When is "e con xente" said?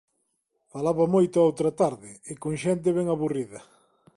2.31-2.95